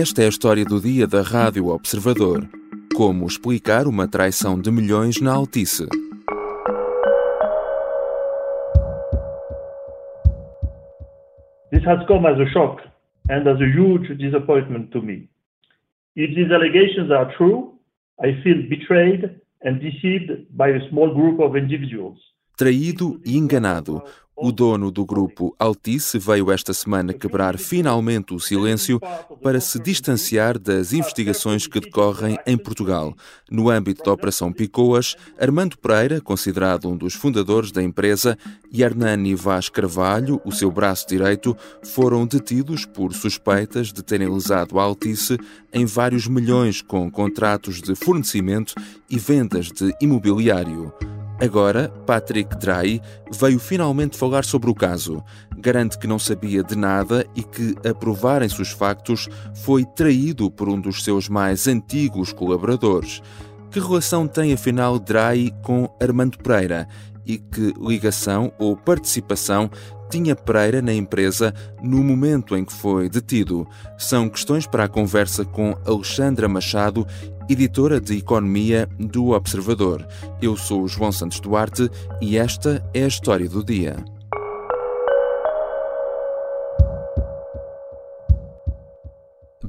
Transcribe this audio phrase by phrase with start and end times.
[0.00, 2.48] Esta é a história do dia da Rádio Observador.
[2.96, 5.86] Como explicar uma traição de milhões na Altice?
[11.70, 12.80] This has come as a shock
[13.28, 15.28] and as a huge disappointment to me.
[16.16, 17.74] If these allegations are true,
[18.22, 22.16] I feel betrayed and deceived by a small group of individuals.
[22.60, 24.02] Traído e enganado.
[24.36, 29.00] O dono do grupo Altice veio esta semana quebrar finalmente o silêncio
[29.42, 33.16] para se distanciar das investigações que decorrem em Portugal.
[33.50, 38.36] No âmbito da Operação Picoas, Armando Pereira, considerado um dos fundadores da empresa,
[38.70, 44.78] e Hernani Vaz Carvalho, o seu braço direito, foram detidos por suspeitas de terem lesado
[44.78, 45.38] a Altice
[45.72, 48.74] em vários milhões com contratos de fornecimento
[49.08, 50.92] e vendas de imobiliário.
[51.40, 53.00] Agora, Patrick Drahi
[53.32, 55.24] veio finalmente falar sobre o caso.
[55.56, 59.26] Garante que não sabia de nada e que, a provarem-se os factos,
[59.64, 63.22] foi traído por um dos seus mais antigos colaboradores.
[63.70, 66.86] Que relação tem afinal Drahi com Armando Pereira?
[67.24, 69.70] E que ligação ou participação
[70.10, 73.66] tinha Pereira na empresa no momento em que foi detido?
[73.96, 77.06] São questões para a conversa com Alexandra Machado
[77.52, 80.06] editora de Economia do Observador.
[80.40, 83.96] Eu sou João Santos Duarte e esta é a história do dia.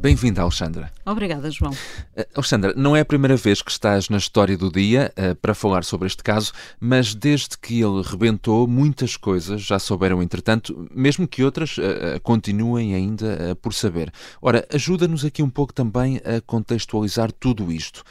[0.01, 0.91] Bem-vinda, Alexandra.
[1.05, 1.73] Obrigada, João.
[1.73, 5.53] Uh, Alexandra, não é a primeira vez que estás na história do dia uh, para
[5.53, 11.27] falar sobre este caso, mas desde que ele rebentou, muitas coisas já souberam, entretanto, mesmo
[11.27, 14.11] que outras uh, continuem ainda por saber.
[14.41, 18.03] Ora, ajuda-nos aqui um pouco também a contextualizar tudo isto.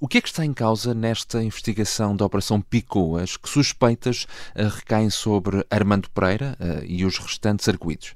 [0.00, 5.10] o que é que está em causa nesta investigação da Operação Picoas que suspeitas recaem
[5.10, 8.14] sobre Armando Pereira e os restantes arguídos?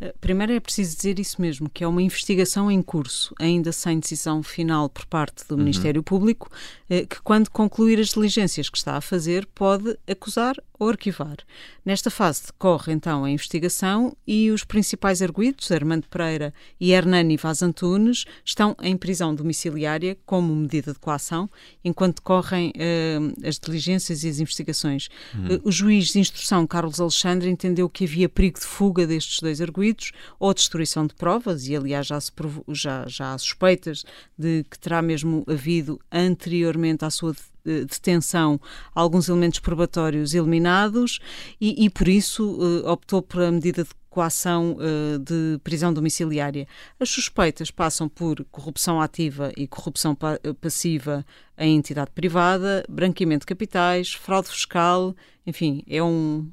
[0.00, 3.98] Eh, primeiro é preciso dizer isso mesmo, que é uma investigação em curso, ainda sem
[3.98, 5.58] decisão final por parte do uhum.
[5.58, 6.50] Ministério Público,
[6.88, 11.36] que quando concluir as diligências que está a fazer, pode acusar ou arquivar.
[11.84, 17.62] Nesta fase decorre então a investigação e os principais arguídos, Armando Pereira e Hernani Vaz
[17.62, 21.50] Antunes, estão em prisão domiciliária como medida de coação,
[21.84, 25.08] enquanto decorrem uh, as diligências e as investigações.
[25.34, 29.60] Uh, o juiz de instrução, Carlos Alexandre, entendeu que havia perigo de fuga destes dois
[29.60, 32.30] arguídos ou destruição de provas, e aliás já, se
[32.68, 34.04] já, já há suspeitas
[34.38, 37.34] de que terá mesmo havido anteriormente à sua
[37.64, 38.60] detenção
[38.94, 41.20] alguns elementos probatórios eliminados
[41.60, 46.66] e, e por isso uh, optou por a medida de coação uh, de prisão domiciliária.
[46.98, 51.24] As suspeitas passam por corrupção ativa e corrupção pa passiva
[51.58, 55.14] em entidade privada, branqueamento de capitais, fraude fiscal,
[55.46, 56.48] enfim, é um,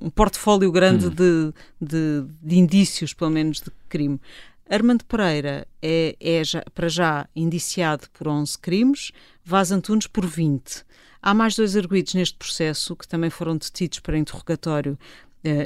[0.00, 1.10] um portfólio grande hum.
[1.10, 4.20] de, de, de indícios, pelo menos, de crime.
[4.68, 9.12] Armando Pereira é, é já, para já indiciado por 11 crimes,
[9.44, 10.84] Vaz Antunes por 20.
[11.20, 14.98] Há mais dois arguídos neste processo que também foram detidos para interrogatório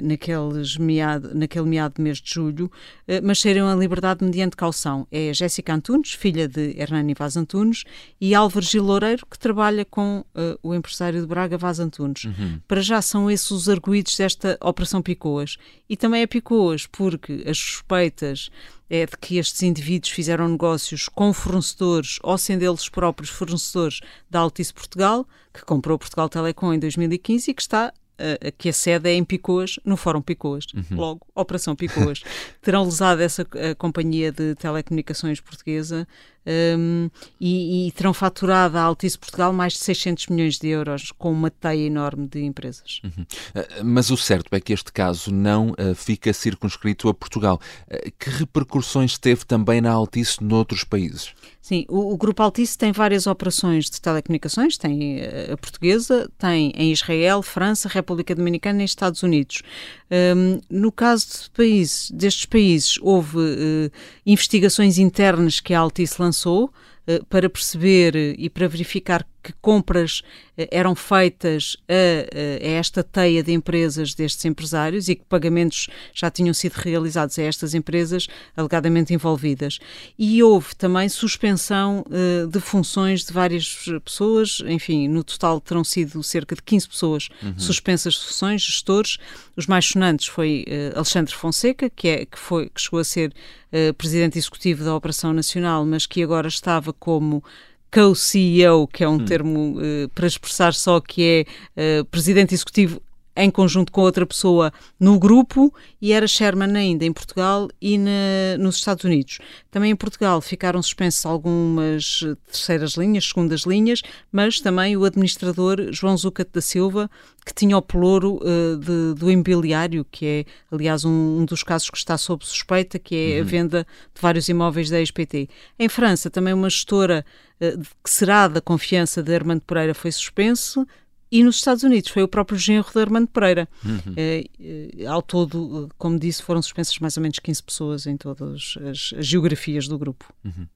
[0.02, 2.70] naqueles meado, naquele meado de mês de julho,
[3.06, 5.06] eh, mas saíram a liberdade mediante caução.
[5.10, 7.84] É Jéssica Antunes, filha de Hernani Vaz Antunes,
[8.20, 12.24] e Álvaro Gil Loureiro, que trabalha com uh, o empresário de Braga Vaz Antunes.
[12.24, 12.60] Uhum.
[12.66, 15.56] Para já são esses os arguídos desta Operação Picoas.
[15.88, 18.50] E também é Picoas porque as suspeitas
[18.88, 24.00] é de que estes indivíduos fizeram negócios com fornecedores ou sendo eles próprios fornecedores
[24.30, 28.72] da Altice Portugal, que comprou Portugal Telecom em 2015 e que está uh, que a
[28.72, 30.66] sede é em Picoas, no Fórum Picoas.
[30.74, 30.96] Uhum.
[30.96, 32.22] Logo, Operação Picoas.
[32.62, 33.46] Terão lesado essa
[33.78, 36.06] companhia de telecomunicações portuguesa
[36.46, 41.32] um, e, e, terão faturado à Altice Portugal mais de 600 milhões de euros com
[41.32, 43.00] uma teia enorme de empresas.
[43.04, 43.22] Uhum.
[43.22, 47.60] Uh, mas o certo é que este caso não uh, fica circunscrito a Portugal.
[47.88, 51.34] Uh, que repercussões teve também na Altice noutros países?
[51.60, 55.18] Sim, o, o, Grupo Altice tem várias operações de telecomunicações, tem
[55.52, 59.62] a portuguesa, tem em Israel, França, República Dominicana e Estados Unidos.
[60.08, 63.90] Um, no caso de países, destes países, houve uh,
[64.24, 70.22] investigações internas que a Altice lançou uh, para perceber e para verificar que compras
[70.56, 76.30] eh, eram feitas a, a, esta teia de empresas destes empresários e que pagamentos já
[76.30, 78.26] tinham sido realizados a estas empresas
[78.56, 79.78] alegadamente envolvidas.
[80.18, 86.22] E houve também suspensão uh, de funções de várias pessoas, enfim, no total terão sido
[86.22, 87.58] cerca de 15 pessoas uhum.
[87.58, 89.18] suspensas de funções, gestores.
[89.56, 93.32] Os mais sonantes foi uh, Alexandre Fonseca, que, é, que, foi, que chegou a ser
[93.72, 97.44] uh, presidente executivo da Operação Nacional, mas que agora estava como
[97.90, 99.24] co-CEO, que é um hum.
[99.24, 101.46] termo uh, para expressar só que
[101.76, 103.00] é uh, presidente executivo
[103.36, 108.56] em conjunto com outra pessoa no grupo e era chairman ainda em Portugal e na,
[108.58, 109.38] nos Estados Unidos.
[109.70, 114.00] Também em Portugal ficaram suspensas algumas terceiras linhas, segundas linhas,
[114.32, 117.10] mas também o administrador João Zucat da Silva,
[117.44, 121.88] que tinha o pelouro uh, de, do imobiliário, que é, aliás, um, um, dos casos
[121.90, 123.40] que está sob suspeita, que é uhum.
[123.40, 125.48] a venda de vários imóveis da SPT.
[125.78, 127.24] Em França, também uma gestora
[127.60, 130.86] uh, que será da confiança de Armando Pereira foi suspenso,
[131.30, 133.68] e nos Estados Unidos foi o próprio genro de Armando Pereira.
[133.84, 134.14] Uhum.
[134.14, 139.12] Uh, ao todo, como disse, foram suspensas mais ou menos 15 pessoas em todas as,
[139.14, 140.32] as geografias do grupo.
[140.44, 140.66] Uhum.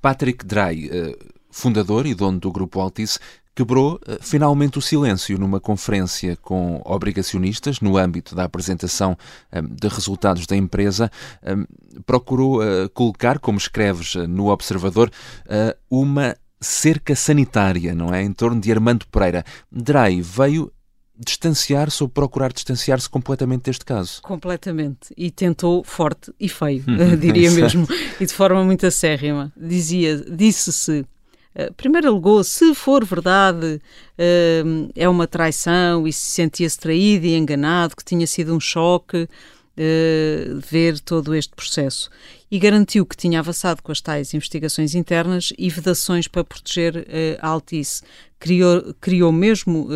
[0.00, 0.90] Patrick Drey,
[1.50, 3.18] fundador e dono do grupo Altice,
[3.54, 9.16] quebrou finalmente o silêncio numa conferência com obrigacionistas no âmbito da apresentação
[9.52, 11.10] eh, de resultados da empresa.
[12.04, 12.60] Procurou
[12.94, 15.10] colocar, como escreves no Observador,
[15.88, 18.22] uma cerca sanitária, não é?
[18.22, 19.44] Em torno de Armando Pereira.
[19.70, 20.72] Drey veio
[21.18, 24.22] distanciar-se ou procurar distanciar-se completamente deste caso.
[24.22, 25.12] Completamente.
[25.16, 26.84] E tentou forte e feio,
[27.20, 27.86] diria mesmo,
[28.20, 29.52] e de forma muito acérrima.
[29.56, 31.04] Dizia, disse-se
[31.54, 33.80] eh, primeiro alegou, se for verdade,
[34.18, 39.28] uh, é uma traição e se sentia-se traído e enganado, que tinha sido um choque
[39.76, 42.10] uh, ver todo este processo.
[42.50, 47.38] E garantiu que tinha avançado com as tais investigações internas e vedações para proteger uh,
[47.40, 48.02] a Altice.
[48.38, 49.88] Criou, criou mesmo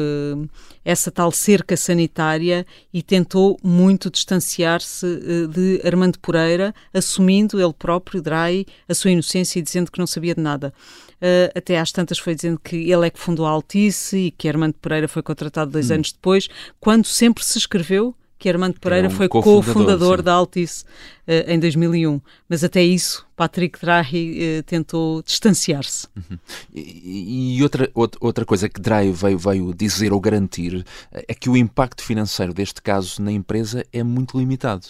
[0.84, 2.64] essa tal cerca sanitária
[2.94, 5.04] e tentou muito distanciar-se
[5.52, 10.32] de Armando Pereira, assumindo ele próprio, Drai, a sua inocência e dizendo que não sabia
[10.32, 10.72] de nada.
[11.16, 14.48] Uh, até às tantas foi dizendo que ele é que fundou a Altice e que
[14.48, 15.94] Armando Pereira foi contratado dois hum.
[15.94, 20.84] anos depois, quando sempre se escreveu que Armando Pereira um foi co-fundador da Altice
[21.26, 22.20] uh, em 2001.
[22.48, 26.06] Mas até isso, Patrick Drahi uh, tentou distanciar-se.
[26.16, 26.38] Uhum.
[26.74, 31.56] E, e, outra, outra coisa que Drahi veio, veio dizer ou garantir é que o
[31.56, 34.86] impacto financeiro deste caso na empresa é muito limitado.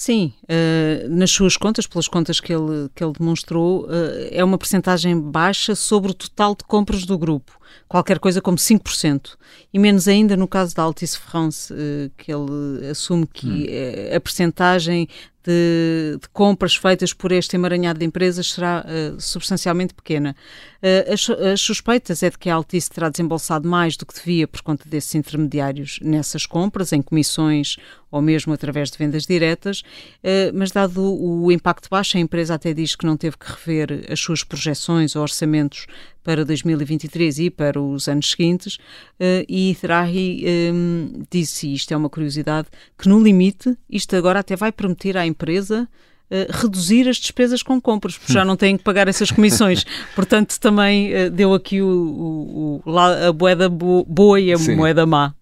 [0.00, 3.90] Sim, uh, nas suas contas, pelas contas que ele, que ele demonstrou, uh,
[4.30, 9.36] é uma percentagem baixa sobre o total de compras do grupo, qualquer coisa como 5%.
[9.72, 14.16] E menos ainda no caso da Altice France, uh, que ele assume que hum.
[14.16, 15.08] a percentagem
[15.42, 20.36] de, de, compras feitas por este emaranhado de empresas será uh, substancialmente pequena.
[20.82, 24.46] Uh, as, as, suspeitas é de que a Altice terá desembolsado mais do que devia
[24.46, 27.76] por conta desses intermediários nessas compras, em comissões
[28.10, 32.54] ou mesmo através de vendas diretas, uh, mas dado o, o impacto baixo, a empresa
[32.54, 35.86] até diz que não teve que rever as suas projeções ou orçamentos
[36.22, 42.10] para 2023 e para os anos seguintes, uh, e Drahi um, disse, isto é uma
[42.10, 42.68] curiosidade,
[42.98, 45.88] que no limite isto agora até vai permitir à empresa
[46.32, 49.84] Uh, reduzir as despesas com compras, porque já não têm que pagar essas comissões.
[50.14, 54.76] Portanto, também uh, deu aqui o, o, o, a moeda boa e a Sim.
[54.76, 55.34] moeda má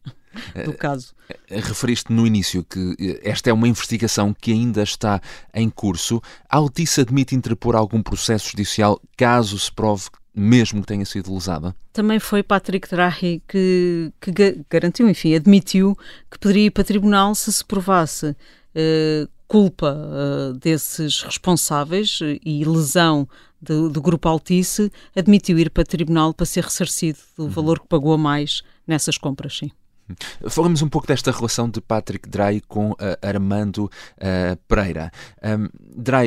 [0.65, 1.15] do caso.
[1.49, 5.21] Referiste no início que esta é uma investigação que ainda está
[5.53, 6.23] em curso.
[6.49, 10.09] A Altice admite interpor algum processo judicial caso se prove
[10.39, 11.75] mesmo que tenha sido lesada?
[11.93, 15.97] Também foi Patrick Drahi que, que garantiu, enfim, admitiu
[16.31, 23.27] que poderia ir para tribunal se se provasse uh, culpa uh, desses responsáveis e lesão
[23.61, 27.51] do, do, grupo Altice, admitiu ir para tribunal para ser ressarcido do uhum.
[27.51, 29.71] valor que pagou a mais nessas compras, sim.
[30.49, 35.11] Falamos um pouco desta relação de Patrick Drey com uh, Armando uh, Pereira.
[35.43, 35.69] Um,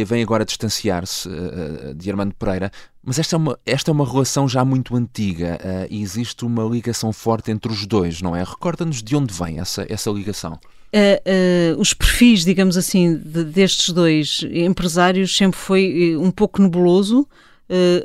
[0.05, 2.71] vem agora distanciar-se uh, de Armando Pereira,
[3.03, 7.11] mas esta é uma, esta é uma relação já muito antiga e existe uma ligação
[7.11, 8.43] forte entre os dois, não é?
[8.43, 10.59] Recorda-nos de onde vem essa, essa ligação.
[10.93, 16.61] Uh, uh, os perfis, digamos assim, de, destes dois empresários sempre foi uh, um pouco
[16.61, 17.27] nebuloso.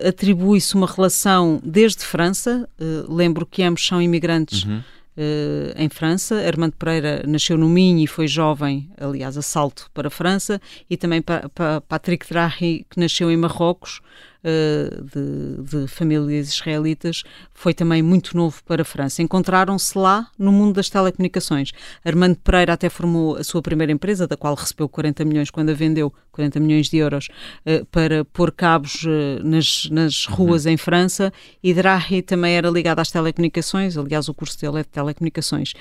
[0.06, 2.68] Atribui-se uma relação desde França.
[3.08, 4.80] lembro que ambos são imigrantes uhum.
[5.16, 6.46] Uh, em França.
[6.46, 10.96] Armando Pereira nasceu no Minho e foi jovem, aliás, a salto para a França, e
[10.96, 14.02] também pa, pa, Patrick Drahi, que nasceu em Marrocos,
[14.46, 19.22] uh, de, de, famílias israelitas, foi também muito novo para a França.
[19.22, 21.72] Encontraram-se lá no mundo das telecomunicações.
[22.04, 25.74] Armando Pereira até formou a sua primeira empresa, da qual recebeu 40 milhões quando a
[25.74, 27.28] vendeu, 40 milhões de euros,
[27.66, 30.72] uh, para pôr cabos uh, nas, nas ruas uhum.
[30.72, 34.88] em França, e Drahi também era ligado às telecomunicações, aliás, o curso dele é de
[34.88, 35.72] telecomunicações.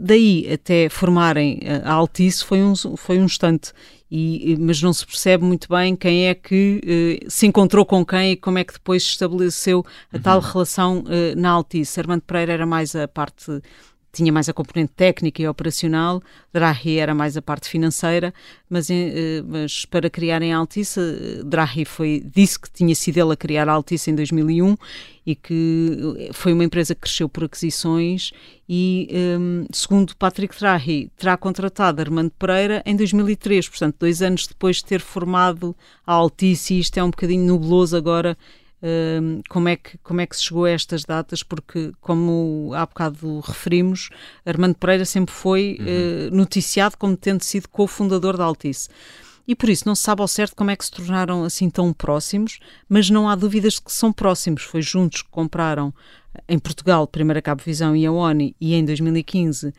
[0.00, 3.72] daí até formarem a Altice foi um, foi um instante
[4.10, 6.80] e, mas não se percebe muito bem quem é que
[7.22, 10.22] eh, se encontrou com quem e como é que depois se estabeleceu a uhum.
[10.22, 12.00] tal relação eh, na Altice.
[12.00, 13.60] Armando Pereira era mais a parte
[14.18, 16.20] tinha mais a componente técnica e operacional,
[16.52, 18.34] Drahi era mais a parte financeira,
[18.68, 23.32] mas, eh, mas para criarem a Altice, eh, Drahi foi, disse que tinha sido ele
[23.32, 24.76] a criar a Altice em 2001
[25.24, 28.32] e que foi uma empresa que cresceu por aquisições
[28.68, 29.08] e,
[29.38, 34.86] um, segundo Patrick Drahi, terá contratado Armando Pereira em 2003, portanto, dois anos depois de
[34.86, 38.36] ter formado a Altice, e isto é um bocadinho nubloso agora
[39.48, 43.40] como, é que, como é que se chegou a estas datas, porque, como há bocado
[43.40, 44.10] referimos,
[44.46, 45.86] Armando Pereira sempre foi uhum.
[45.86, 48.88] uh, noticiado como tendo sido cofundador da Altice.
[49.46, 51.90] E por isso não se sabe ao certo como é que se tornaram assim tão
[51.92, 54.62] próximos, mas não há dúvidas de que são próximos.
[54.62, 55.92] Foi juntos que compraram
[56.46, 59.72] em Portugal, primeiro a Cabo Visão e a ONI, e em 2015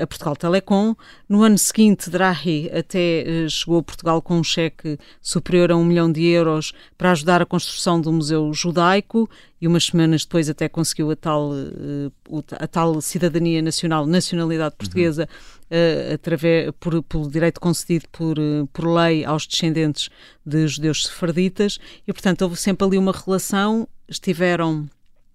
[0.00, 0.94] a Portugal Telecom.
[1.28, 5.84] No ano seguinte, Drahi até eh, chegou a Portugal com um cheque superior a um
[5.84, 9.28] milhão de euros para ajudar a construção do Museu Judaico
[9.60, 12.10] e umas semanas depois até conseguiu a tal, eh,
[12.58, 15.28] a tal cidadania nacional, nacionalidade portuguesa,
[15.70, 16.14] uhum.
[16.14, 18.36] através, por, pelo direito concedido por,
[18.72, 20.08] por lei aos descendentes
[20.44, 24.88] de judeus sefarditas e, portanto, houve sempre ali uma relação, estiveram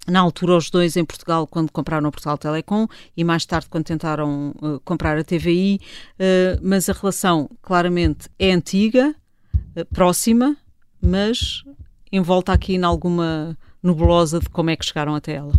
[0.08, 3.86] na altura os dois em Portugal quando compraram a Portugal Telecom e mais tarde quando
[3.86, 9.14] tentaram uh, comprar a TVI, uh, mas a relação claramente é antiga,
[9.76, 10.56] uh, próxima,
[11.02, 11.64] mas
[12.12, 15.54] envolta aqui em alguma nebulosa de como é que chegaram até ela.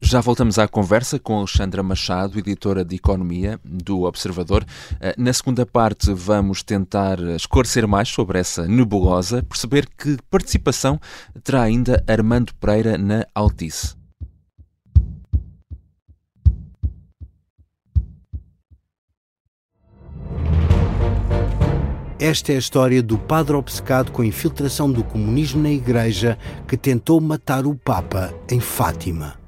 [0.00, 4.64] Já voltamos à conversa com Alexandra Machado, editora de Economia do Observador.
[5.00, 11.00] Eh, na segunda parte, vamos tentar esclarecer mais sobre essa nebulosa, perceber que participação
[11.42, 13.96] terá ainda Armando Pereira na Altice.
[22.20, 26.76] Esta é a história do padre obcecado com a infiltração do comunismo na Igreja que
[26.76, 29.47] tentou matar o Papa em Fátima.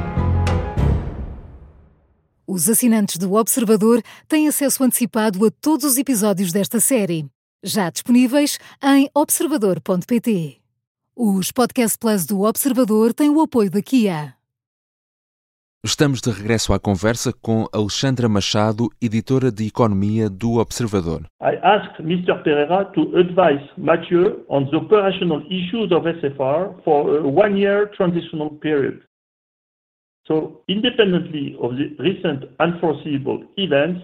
[2.53, 7.25] Os assinantes do Observador têm acesso antecipado a todos os episódios desta série,
[7.63, 10.57] já disponíveis em observador.pt.
[11.15, 14.33] Os Podcast Plus do Observador têm o apoio da Kia.
[15.81, 21.21] Estamos de regresso à conversa com Alexandra Machado, editora de Economia do Observador.
[21.41, 22.43] I asked Mr.
[22.43, 29.01] Pereira to advise Mathieu on the operational issues of SFR for a one-year transitional period.
[30.27, 34.01] So independently of the recent unforeseeable events,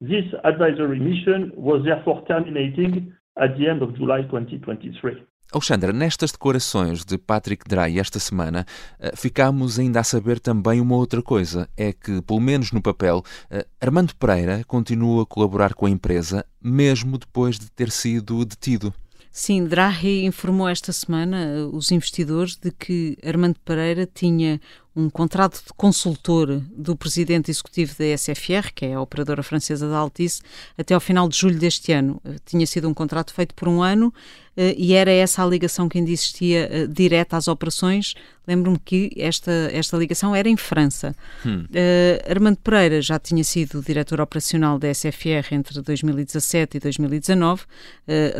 [0.00, 5.22] this advisory mission was therefore terminating at the end of July 2023.
[5.50, 8.66] Alexandra, nestas declarações de Patrick Drey esta semana,
[9.00, 13.22] eh, ficámos ainda a saber também uma outra coisa: é que, pelo menos no papel,
[13.50, 18.92] eh, Armando Pereira continua a colaborar com a empresa, mesmo depois de ter sido detido.
[19.30, 24.60] Sim, Drahi informou esta semana eh, os investidores de que Armando Pereira tinha
[24.98, 29.96] um contrato de consultor do presidente executivo da SFR, que é a operadora francesa da
[29.96, 30.42] Altice,
[30.76, 32.20] até ao final de julho deste ano.
[32.24, 34.12] Eh, tinha sido um contrato feito por um ano
[34.56, 38.14] eh, e era essa a ligação que ainda existia uh, direta às operações.
[38.44, 41.14] Lembro-me que esta, esta ligação era em França.
[41.46, 41.64] Hum.
[41.66, 47.62] Uh, Armando Pereira já tinha sido diretor operacional da SFR entre 2017 e 2019.
[47.62, 47.66] Uh,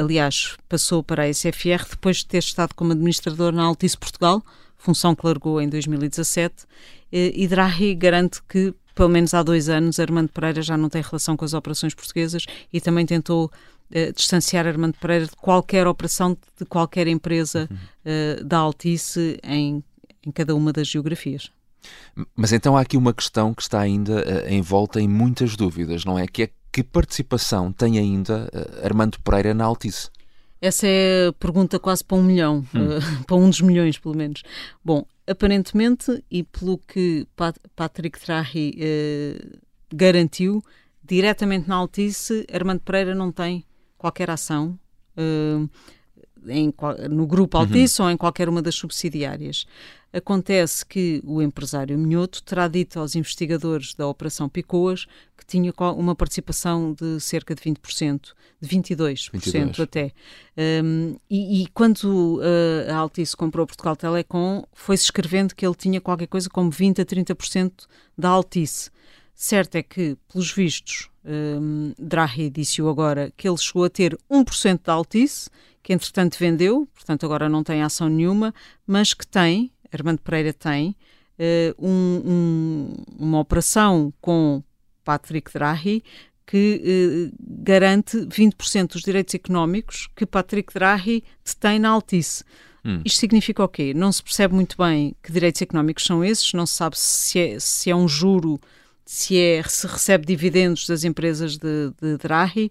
[0.02, 4.42] aliás, passou para a SFR depois de ter estado como administrador na Altice Portugal,
[4.78, 6.64] função que largou em 2017,
[7.10, 11.36] e Drahi garante que, pelo menos há dois anos, Armando Pereira já não tem relação
[11.36, 13.50] com as operações portuguesas e também tentou
[13.90, 19.82] uh, distanciar Armando Pereira de qualquer operação de qualquer empresa uh, da Altice em,
[20.24, 21.50] em cada uma das geografias.
[22.36, 26.18] Mas então há aqui uma questão que está ainda uh, envolta em muitas dúvidas, não
[26.18, 26.26] é?
[26.26, 28.48] Que é que participação tem ainda
[28.84, 30.10] Armando Pereira na Altice?
[30.60, 32.98] Essa é a pergunta quase para um milhão, hum.
[32.98, 34.42] uh, para um dos milhões, pelo menos.
[34.84, 39.58] Bom, aparentemente, e pelo que Pat Patrick Trahi uh,
[39.94, 40.62] garantiu,
[41.02, 43.64] diretamente na Altice, Armando Pereira não tem
[43.96, 44.78] qualquer ação
[45.16, 45.68] uh,
[46.46, 46.72] em,
[47.10, 47.64] no grupo uhum.
[47.64, 48.08] Altice uhum.
[48.08, 49.66] ou em qualquer uma das subsidiárias.
[50.10, 56.14] Acontece que o empresário Minhoto terá dito aos investigadores da Operação Picoas que tinha uma
[56.14, 59.80] participação de cerca de 20%, de 22%, 22.
[59.80, 60.12] até.
[60.82, 66.00] Um, e, e, quando uh, a Altice comprou Portugal Telecom, foi-se escrevendo que ele tinha
[66.00, 67.72] qualquer coisa como 20% a 30%
[68.16, 68.90] da Altice.
[69.34, 74.80] Certo é que, pelos vistos, um, Draghi disse-o agora, que ele chegou a ter 1%
[74.82, 75.50] da Altice,
[75.82, 78.54] que entretanto vendeu, portanto agora não tem ação nenhuma,
[78.86, 80.96] mas que tem, Armando Pereira tem,
[81.38, 84.62] uh, um, um, uma operação com
[85.04, 86.02] Patrick Draghi
[86.46, 92.42] que uh, garante 20% dos direitos económicos que Patrick Draghi detém na Altice.
[92.84, 93.02] Hum.
[93.04, 93.92] Isto significa o quê?
[93.94, 97.60] Não se percebe muito bem que direitos económicos são esses, não se sabe se é,
[97.60, 98.58] se é um juro
[99.08, 102.70] se, é, se recebe dividendos das empresas de, de Draghi,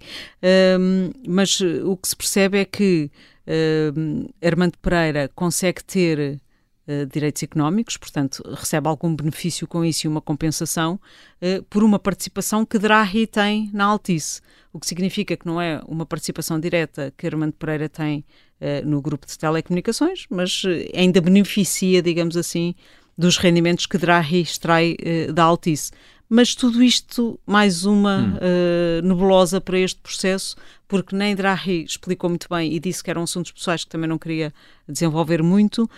[0.79, 3.09] um, mas o que se percebe é que
[3.97, 6.39] um, Armando Pereira consegue ter
[6.87, 10.99] uh, direitos económicos, portanto, recebe algum benefício com isso e uma compensação
[11.41, 14.39] uh, por uma participação que Draghi tem na Altice,
[14.71, 18.23] o que significa que não é uma participação direta que Armando Pereira tem
[18.61, 20.61] uh, no grupo de telecomunicações, mas
[20.95, 22.75] ainda beneficia, digamos assim,
[23.17, 24.95] dos rendimentos que Draghi extrai
[25.33, 25.89] da Altice
[26.29, 28.33] mas tudo isto mais uma hum.
[28.35, 30.55] uh, nebulosa para este processo,
[30.87, 34.17] porque nem Draghi explicou muito bem e disse que eram assuntos pessoais que também não
[34.17, 34.53] queria
[34.87, 35.89] desenvolver muito, uh,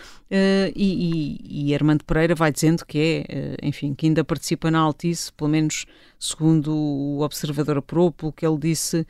[0.74, 4.78] e, e, e, Armando Pereira vai dizendo que é, uh, enfim, que ainda participa na
[4.78, 5.84] Altice, pelo menos
[6.18, 9.06] segundo o observador apurou, pelo que ele disse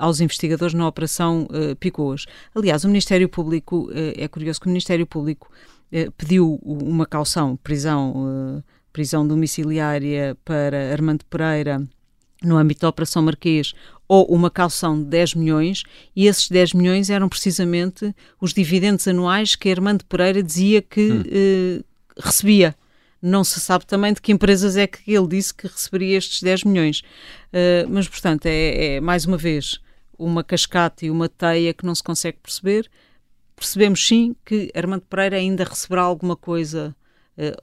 [0.00, 1.46] aos investigadores na Operação
[1.78, 2.26] Picoas.
[2.52, 5.48] Aliás, o Ministério Público, é curioso que o Ministério Público
[6.16, 11.82] pediu uma caução, prisão prisão domiciliária para Armando Pereira
[12.42, 13.74] no âmbito da Operação Marquês
[14.08, 15.84] ou uma calção de 10 milhões,
[16.16, 21.22] e esses 10 milhões eram precisamente os dividendos anuais que Armando Pereira dizia que hum.
[21.30, 21.84] eh,
[22.18, 22.74] recebia.
[23.22, 26.64] Não se sabe também de que empresas é que ele disse que receberia estes 10
[26.64, 27.00] milhões.
[27.52, 29.78] Uh, mas, portanto, é, é, mais uma vez
[30.18, 32.90] uma cascata e uma teia que não se consegue perceber.
[33.54, 36.96] Percebemos sim que Armando Pereira ainda receberá alguma coisa,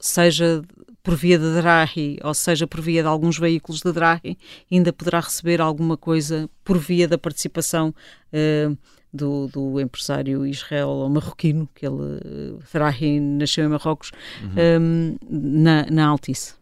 [0.00, 0.62] seja
[1.02, 4.36] por via de Draghi, ou seja, por via de alguns veículos de Draghi,
[4.70, 7.94] ainda poderá receber alguma coisa por via da participação
[8.30, 8.76] uh,
[9.10, 12.20] do, do, empresário Israel ou marroquino, que ele,
[12.70, 14.10] Draghi nasceu em Marrocos,
[14.42, 14.50] uhum.
[14.50, 16.57] um, eh, na, na Altice.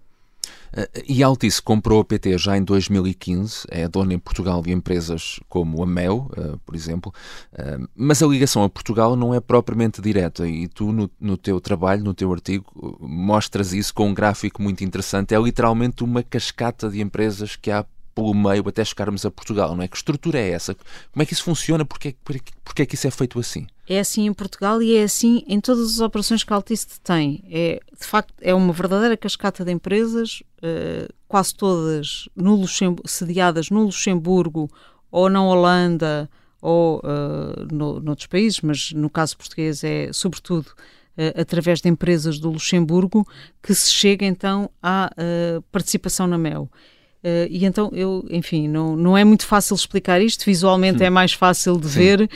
[0.72, 5.40] Eh, e Altice comprou a PT já em 2015, é dona em Portugal de empresas
[5.48, 7.12] como a Mel, uh, por exemplo,
[7.52, 11.61] uh, mas a ligação a Portugal não é propriamente direta e tu no, no, teu
[11.61, 15.35] trabalho, no teu artigo, mostras isso com um gráfico muito interessante.
[15.35, 19.82] É literalmente uma cascata de empresas que há pelo meio até chegarmos a Portugal, não
[19.82, 19.88] é?
[19.88, 20.74] Que estrutura é essa?
[20.74, 21.85] Como é que isso funciona?
[21.85, 23.66] Porquê, porquê, porquê é que isso é feito assim?
[23.88, 27.44] É assim em Portugal e é assim em todas as operações que a Altice tem.
[27.49, 32.66] É, de facto, é uma verdadeira cascata de empresas, uh, quase todas no
[33.05, 34.68] sediadas no Luxemburgo
[35.11, 36.29] ou na Holanda
[36.61, 42.40] ou uh, no, noutros países, mas no caso português é sobretudo uh, através de empresas
[42.40, 43.25] do Luxemburgo
[43.62, 45.11] que se chega então à
[45.70, 46.68] participação na MEL.
[47.26, 51.32] Uh, e então eu, enfim, não, não é muito fácil explicar isto, visualmente é mais
[51.32, 51.98] fácil de Sim.
[51.98, 52.28] ver, uh,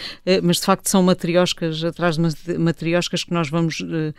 [0.42, 4.12] mas de facto são matrioscas atrás de matrioscas que nós vamos uh,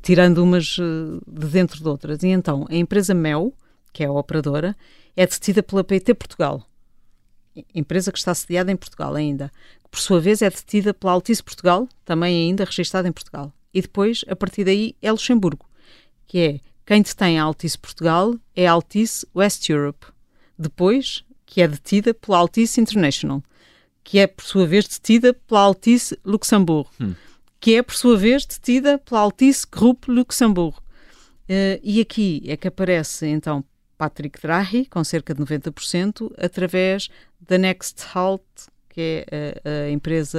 [0.00, 0.78] tirando umas
[1.26, 2.22] de dentro de outras.
[2.22, 3.52] E então a empresa Mel,
[3.92, 4.74] que é a operadora,
[5.14, 6.66] é detida pela PT Portugal,
[7.74, 9.52] empresa que está sediada em Portugal ainda,
[9.84, 13.52] que por sua vez é detida pela Altice Portugal, também ainda registada em Portugal.
[13.74, 15.66] E depois, a partir daí, é Luxemburgo,
[16.26, 20.06] que é quem detém a Altice Portugal é a Altice West Europe,
[20.56, 23.42] depois que é detida pela Altice International,
[24.04, 27.14] que é por sua vez detida pela Altice Luxembourg, hum.
[27.58, 30.78] que é por sua vez detida pela Altice Group Luxembourg.
[30.78, 33.64] Uh, e aqui é que aparece então
[33.98, 37.08] Patrick Drahi, com cerca de 90%, através
[37.40, 38.42] da Next Halt,
[38.88, 40.38] que é a, a empresa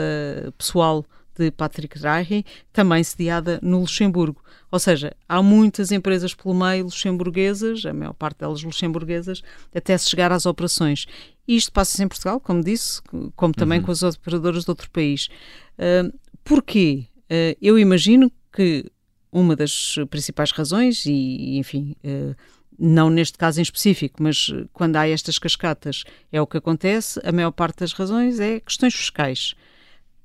[0.57, 1.05] pessoal
[1.37, 4.41] de Patrick Drahi, também sediada no Luxemburgo.
[4.71, 9.41] Ou seja, há muitas empresas pelo meio luxemburguesas, a maior parte delas luxemburguesas,
[9.73, 11.05] até se chegar às operações.
[11.47, 13.01] Isto passa-se em Portugal, como disse,
[13.35, 13.85] como também uhum.
[13.85, 15.29] com as operadoras de outro país.
[15.77, 16.11] Uh,
[16.43, 17.05] porquê?
[17.25, 18.85] Uh, eu imagino que
[19.31, 22.35] uma das principais razões, e enfim, uh,
[22.77, 27.31] não neste caso em específico, mas quando há estas cascatas é o que acontece, a
[27.31, 29.55] maior parte das razões é questões fiscais.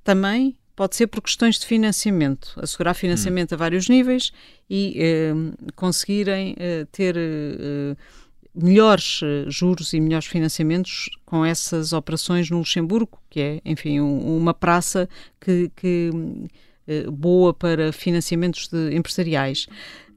[0.02, 4.32] Também pode ser por questões de financiamento, assegurar financiamento a vários níveis
[4.68, 5.32] e eh,
[5.74, 7.96] conseguirem eh, ter eh,
[8.54, 14.36] melhores eh, juros e melhores financiamentos com essas operações no Luxemburgo, que é, enfim, um,
[14.36, 15.08] uma praça
[15.40, 16.10] que, que
[17.10, 19.66] boa para financiamentos de empresariais.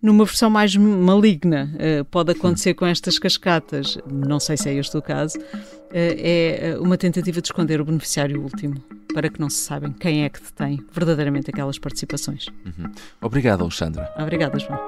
[0.02, 4.96] Numa versão mais maligna, uh, pode acontecer com estas cascatas, não sei se é este
[4.96, 8.76] o caso, uh, é uma tentativa de esconder o beneficiário último,
[9.14, 12.46] para que não se saibam quem é que detém verdadeiramente aquelas participações.
[12.66, 12.92] Uhum.
[13.22, 14.08] Obrigado, Alexandra.
[14.20, 14.80] Obrigada, João.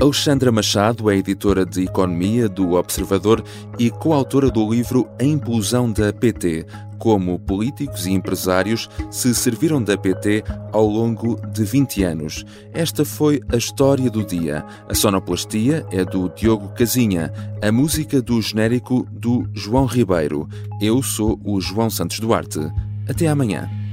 [0.00, 3.42] Alexandra Machado é editora de Economia do Observador
[3.78, 6.66] e coautora do livro A Implosão da PT,
[7.04, 12.46] como políticos e empresários se serviram da PT ao longo de 20 anos.
[12.72, 14.64] Esta foi a história do dia.
[14.88, 17.30] A sonoplastia é do Diogo Casinha,
[17.62, 20.48] a música do genérico do João Ribeiro.
[20.80, 22.60] Eu sou o João Santos Duarte.
[23.06, 23.83] Até amanhã.